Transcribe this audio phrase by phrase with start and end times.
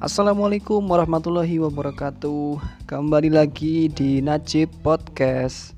[0.00, 2.56] Assalamualaikum warahmatullahi wabarakatuh.
[2.88, 5.76] Kembali lagi di Najib Podcast.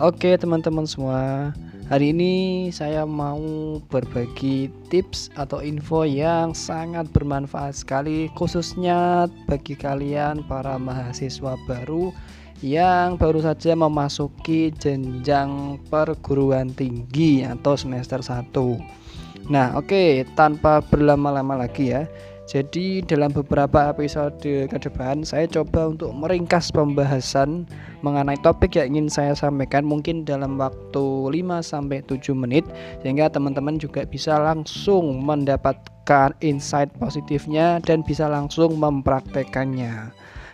[0.00, 1.52] Oke teman-teman semua.
[1.92, 2.32] Hari ini
[2.72, 11.52] saya mau berbagi tips atau info yang sangat bermanfaat sekali Khususnya bagi kalian para mahasiswa
[11.68, 12.08] baru
[12.64, 21.92] Yang baru saja memasuki jenjang perguruan tinggi atau semester 1 Nah oke tanpa berlama-lama lagi
[21.92, 22.08] ya
[22.42, 27.64] jadi dalam beberapa episode ke depan saya coba untuk meringkas pembahasan
[28.02, 32.66] mengenai topik yang ingin saya sampaikan mungkin dalam waktu 5 sampai 7 menit
[33.00, 40.10] sehingga teman-teman juga bisa langsung mendapatkan insight positifnya dan bisa langsung mempraktekannya.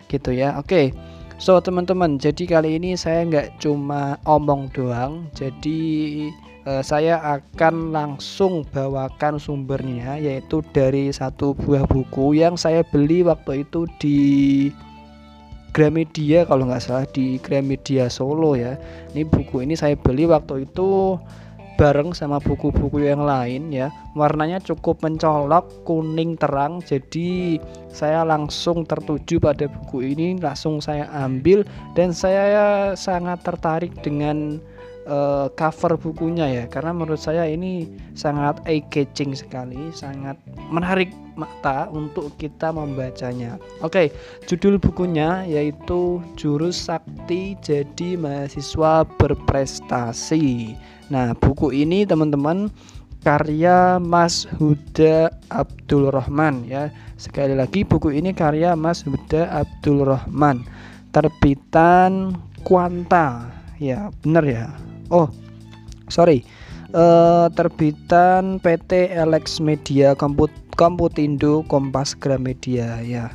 [0.07, 0.61] Gitu ya.
[0.61, 0.93] Oke.
[1.39, 5.31] So teman-teman, jadi kali ini saya nggak cuma omong doang.
[5.33, 6.27] Jadi
[6.83, 13.87] saya akan langsung bawakan sumbernya yaitu dari satu buah buku yang saya beli waktu itu
[13.97, 14.19] di
[15.69, 18.75] Gramedia kalau nggak salah di Gramedia Solo ya.
[19.13, 21.15] Ini buku ini saya beli waktu itu
[21.79, 23.87] bareng sama buku-buku yang lain ya.
[24.11, 26.83] Warnanya cukup mencolok kuning terang.
[26.83, 31.63] Jadi saya langsung tertuju pada buku ini, langsung saya ambil
[31.95, 34.59] dan saya sangat tertarik dengan
[35.09, 36.63] uh, cover bukunya ya.
[36.69, 40.37] Karena menurut saya ini sangat eye catching sekali sangat
[40.69, 43.57] menarik mata untuk kita membacanya.
[43.81, 44.13] Oke
[44.45, 50.77] judul bukunya yaitu Jurus Sakti Jadi Mahasiswa Berprestasi.
[51.09, 52.69] Nah buku ini teman-teman
[53.23, 56.93] karya Mas Huda Abdul Rahman ya.
[57.19, 60.63] Sekali lagi buku ini karya Mas Huda Abdul Rahman.
[61.09, 63.49] Terbitan Kuanta.
[63.79, 64.67] Ya benar ya
[65.09, 65.29] oh
[66.09, 66.45] sorry.
[66.89, 72.97] Uh, terbitan PT Alex Media Komput Komputindo Kompas Gramedia.
[73.05, 73.29] Ya.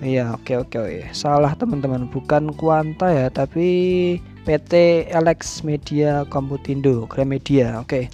[0.00, 1.00] Iya oke oke oke.
[1.12, 2.08] Salah teman-teman.
[2.08, 4.16] Bukan Kuanta ya tapi
[4.48, 7.84] PT Alex Media Komputindo Gramedia.
[7.84, 8.08] Oke.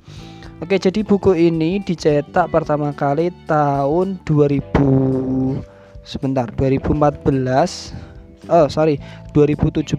[0.59, 6.97] Oke jadi buku ini dicetak pertama kali tahun 2000 sebentar 2014
[8.49, 8.97] oh sorry
[9.35, 9.99] 2017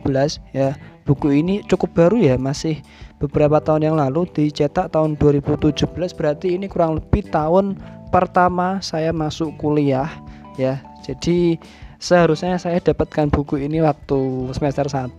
[0.55, 0.73] ya
[1.07, 2.83] buku ini cukup baru ya masih
[3.23, 5.87] beberapa tahun yang lalu dicetak tahun 2017
[6.19, 7.79] berarti ini kurang lebih tahun
[8.11, 10.11] pertama saya masuk kuliah
[10.59, 10.83] ya.
[11.07, 11.55] Jadi
[11.97, 15.17] seharusnya saya dapatkan buku ini waktu semester 1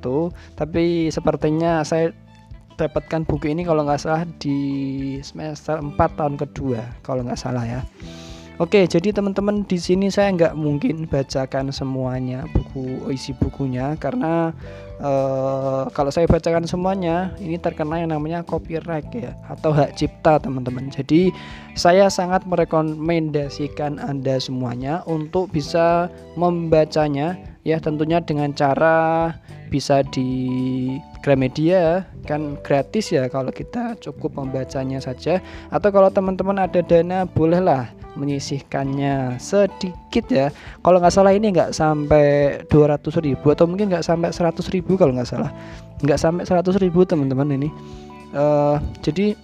[0.55, 2.15] tapi sepertinya saya
[2.79, 4.59] dapatkan buku ini kalau nggak salah di
[5.27, 7.83] semester 4 tahun kedua kalau nggak salah ya
[8.59, 14.51] Oke, jadi teman-teman di sini saya nggak mungkin bacakan semuanya buku isi bukunya karena
[14.99, 20.91] uh, kalau saya bacakan semuanya ini terkena yang namanya copyright ya atau hak cipta teman-teman.
[20.91, 21.31] Jadi
[21.79, 29.39] saya sangat merekomendasikan Anda semuanya untuk bisa membacanya ya tentunya dengan cara
[29.71, 35.39] bisa di Gramedia kan gratis ya kalau kita cukup membacanya saja
[35.71, 39.39] atau kalau teman-teman ada dana bolehlah menyisihkannya.
[39.39, 40.51] Sedikit ya.
[40.83, 45.15] Kalau nggak salah ini nggak sampai 200 ribu atau mungkin nggak sampai 100 ribu kalau
[45.15, 45.55] nggak salah.
[46.03, 47.71] Nggak sampai 100 ribu teman-teman ini.
[48.35, 49.39] Uh, jadi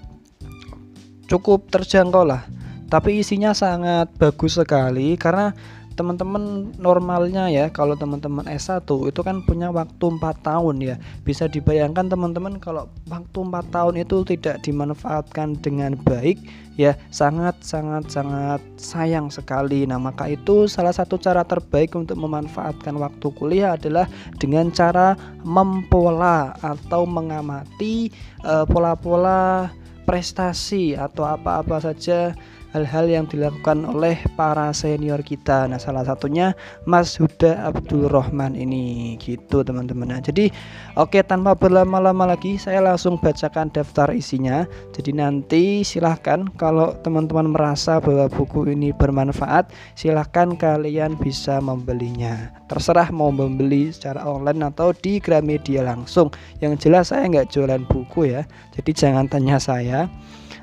[1.30, 2.42] cukup terjangkau lah.
[2.90, 5.56] Tapi isinya sangat bagus sekali karena
[5.94, 10.96] teman-teman normalnya ya kalau teman-teman S1 itu kan punya waktu 4 tahun ya.
[11.22, 16.42] Bisa dibayangkan teman-teman kalau waktu 4 tahun itu tidak dimanfaatkan dengan baik
[16.74, 19.86] ya sangat sangat sangat sayang sekali.
[19.86, 24.10] Nah maka itu salah satu cara terbaik untuk memanfaatkan waktu kuliah adalah
[24.42, 25.14] dengan cara
[25.46, 28.10] mempola atau mengamati
[28.42, 32.36] eh, pola-pola uh, prestasi atau apa-apa saja
[32.74, 35.70] hal-hal yang dilakukan oleh para senior kita.
[35.70, 36.58] Nah, salah satunya
[36.90, 40.10] Mas Huda Abdul Rahman ini gitu teman-teman.
[40.10, 40.50] Nah, jadi
[40.98, 44.66] oke tanpa berlama-lama lagi saya langsung bacakan daftar isinya.
[44.90, 52.50] Jadi nanti silahkan kalau teman-teman merasa bahwa buku ini bermanfaat, silahkan kalian bisa membelinya.
[52.66, 56.34] Terserah mau membeli secara online atau di Gramedia langsung.
[56.58, 58.42] Yang jelas saya nggak jualan buku ya.
[58.74, 60.10] Jadi jangan tanya saya.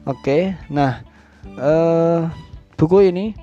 [0.10, 1.06] Oke, nah
[1.58, 2.28] uh,
[2.76, 3.36] buku ini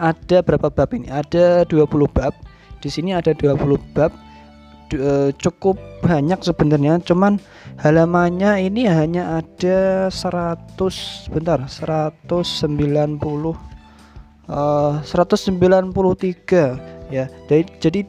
[0.00, 1.12] ada berapa bab ini?
[1.12, 2.32] Ada 20 bab.
[2.80, 4.08] Di sini ada 20 bab.
[4.90, 7.38] D uh, cukup banyak sebenarnya, cuman
[7.78, 12.50] halamannya ini hanya ada 100 bentar, 190
[14.50, 17.30] uh, 193 ya.
[17.46, 18.02] Dari jadi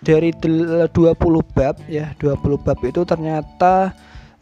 [0.00, 0.80] dari 20
[1.52, 3.92] bab ya, 20 bab itu ternyata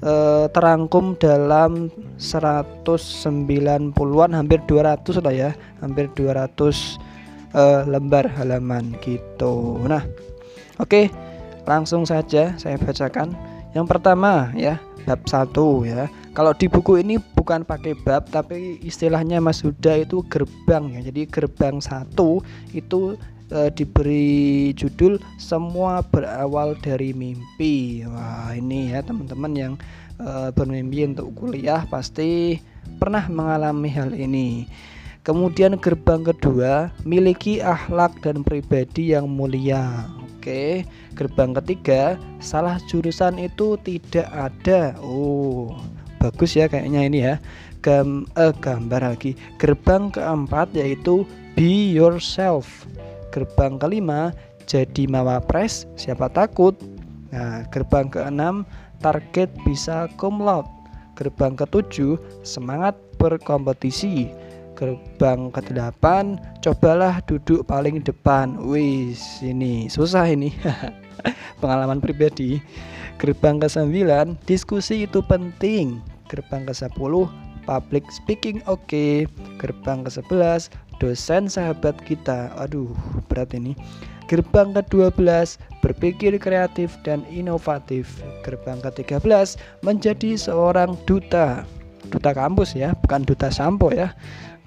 [0.03, 1.89] eh, terangkum dalam
[2.21, 5.51] 190-an hampir 200 lah ya
[5.81, 7.01] hampir 200
[7.57, 9.81] eh, lembar halaman gitu.
[9.87, 10.05] Nah,
[10.81, 11.05] oke, okay,
[11.65, 13.37] langsung saja saya bacakan.
[13.77, 16.09] Yang pertama ya, bab satu ya.
[16.37, 21.01] Kalau di buku ini bukan pakai bab tapi istilahnya Mas Huda itu gerbang ya.
[21.09, 22.45] Jadi gerbang satu
[22.77, 23.17] itu
[23.51, 28.07] e, diberi judul semua berawal dari mimpi.
[28.07, 29.75] Wah, ini ya teman-teman yang
[30.19, 32.61] e, bermimpi untuk kuliah pasti
[32.99, 34.67] pernah mengalami hal ini.
[35.27, 40.07] Kemudian gerbang kedua, miliki akhlak dan pribadi yang mulia.
[40.23, 40.87] Oke,
[41.19, 44.95] gerbang ketiga, salah jurusan itu tidak ada.
[45.03, 45.75] Oh,
[46.23, 47.35] bagus ya kayaknya ini ya.
[47.83, 49.35] Gam, eh, gambar lagi.
[49.59, 51.27] Gerbang keempat yaitu
[51.59, 52.87] be yourself.
[53.37, 54.33] Gerbang kelima,
[54.65, 56.73] jadi mawapres, siapa takut.
[57.29, 58.65] Nah, gerbang keenam,
[59.05, 60.73] target bisa cum laude.
[61.21, 64.33] Gerbang ketujuh, semangat berkompetisi
[64.77, 66.05] gerbang ke-8
[66.61, 70.53] cobalah duduk paling depan wis ini susah ini
[71.65, 72.61] pengalaman pribadi
[73.17, 73.89] gerbang ke-9
[74.45, 76.93] diskusi itu penting gerbang ke-10
[77.65, 79.25] public speaking oke okay.
[79.57, 80.69] gerbang ke-11
[80.99, 82.91] dosen sahabat kita aduh
[83.31, 83.73] berat ini
[84.27, 89.57] gerbang ke-12 berpikir kreatif dan inovatif gerbang ke-13
[89.87, 91.63] menjadi seorang duta
[92.11, 94.15] duta kampus ya bukan duta sampo ya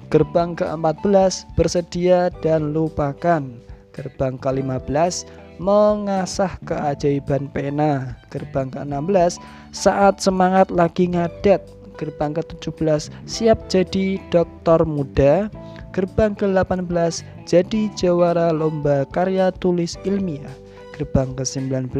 [0.10, 3.46] Gerbang ke-14 bersedia dan lupakan.
[3.94, 5.30] Gerbang ke-15
[5.62, 8.18] mengasah keajaiban pena.
[8.34, 9.38] Gerbang ke-16
[9.70, 11.62] saat semangat lagi ngadet.
[12.02, 15.46] Gerbang ke-17 siap jadi dokter muda.
[15.89, 20.53] Gerbang ke-18 jadi jawara lomba karya tulis ilmiah.
[20.94, 21.95] Gerbang ke-19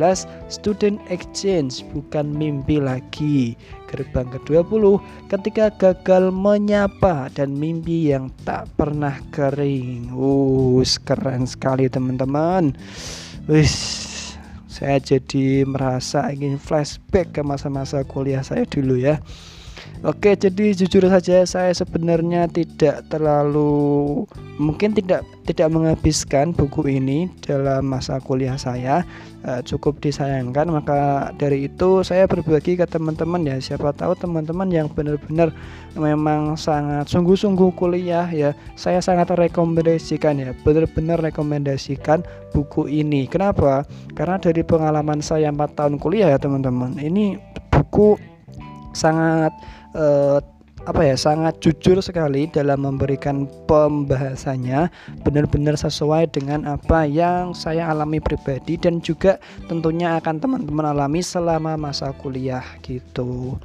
[0.52, 3.56] student exchange bukan mimpi lagi.
[3.88, 5.00] Gerbang ke-20
[5.32, 10.12] ketika gagal menyapa dan mimpi yang tak pernah kering.
[10.12, 12.76] Uh keren sekali teman-teman.
[13.48, 13.74] Wis
[14.70, 19.20] saya jadi merasa ingin flashback ke masa-masa kuliah saya dulu ya
[20.08, 24.24] Oke, jadi jujur saja saya sebenarnya tidak terlalu
[24.60, 29.04] mungkin tidak tidak menghabiskan buku ini dalam masa kuliah saya.
[29.44, 33.60] E, cukup disayangkan, maka dari itu saya berbagi ke teman-teman ya.
[33.60, 35.52] Siapa tahu teman-teman yang benar-benar
[35.96, 38.56] memang sangat sungguh-sungguh kuliah ya.
[38.80, 42.24] Saya sangat rekomendasikan ya, benar-benar rekomendasikan
[42.56, 43.28] buku ini.
[43.28, 43.84] Kenapa?
[44.16, 47.00] Karena dari pengalaman saya 4 tahun kuliah ya, teman-teman.
[47.00, 47.36] Ini
[47.72, 48.16] buku
[48.94, 49.54] sangat
[49.96, 50.40] uh,
[50.88, 54.88] apa ya sangat jujur sekali dalam memberikan pembahasannya
[55.28, 61.76] benar-benar sesuai dengan apa yang saya alami pribadi dan juga tentunya akan teman-teman alami selama
[61.76, 63.60] masa kuliah gitu.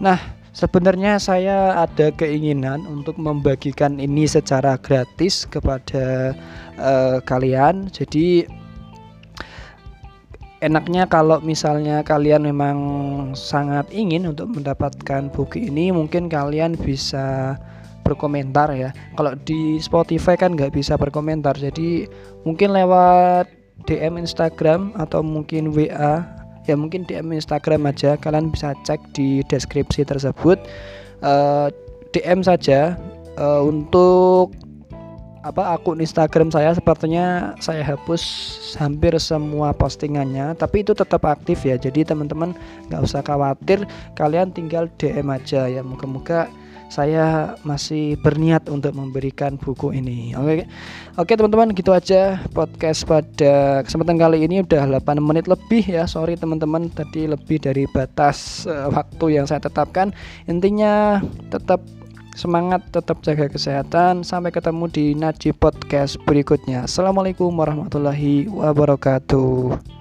[0.00, 0.16] Nah,
[0.56, 6.32] sebenarnya saya ada keinginan untuk membagikan ini secara gratis kepada
[6.80, 7.92] uh, kalian.
[7.92, 8.48] Jadi
[10.58, 12.76] enaknya kalau misalnya kalian memang
[13.38, 17.54] sangat ingin untuk mendapatkan buku ini mungkin kalian bisa
[18.02, 18.90] berkomentar ya.
[19.14, 22.08] Kalau di Spotify kan nggak bisa berkomentar jadi
[22.42, 23.46] mungkin lewat
[23.86, 26.24] DM Instagram atau mungkin WA
[26.66, 30.58] ya mungkin DM Instagram aja kalian bisa cek di deskripsi tersebut.
[31.22, 31.68] Uh, eh,
[32.14, 32.96] DM saja
[33.36, 34.54] uh, untuk
[35.46, 38.22] apa akun Instagram saya sepertinya saya hapus
[38.78, 42.54] hampir semua postingannya tapi itu tetap aktif ya jadi teman-teman
[42.90, 43.86] nggak usah khawatir
[44.18, 46.50] kalian tinggal DM aja ya moga-moga
[46.88, 50.32] saya masih berniat untuk memberikan buku ini.
[50.32, 50.64] Oke.
[51.20, 56.08] Oke, teman-teman, gitu aja podcast pada kesempatan kali ini udah 8 menit lebih ya.
[56.08, 60.16] Sorry teman-teman, tadi lebih dari batas uh, waktu yang saya tetapkan.
[60.48, 61.20] Intinya
[61.52, 61.84] tetap
[62.38, 64.22] Semangat tetap jaga kesehatan.
[64.22, 66.86] Sampai ketemu di Naji Podcast berikutnya.
[66.86, 69.97] Assalamualaikum warahmatullahi wabarakatuh.